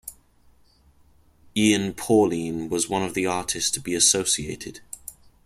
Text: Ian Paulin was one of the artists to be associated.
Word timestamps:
Ian 1.55 1.93
Paulin 1.93 2.69
was 2.69 2.89
one 2.89 3.03
of 3.03 3.13
the 3.13 3.27
artists 3.27 3.69
to 3.69 3.79
be 3.79 3.93
associated. 3.93 4.79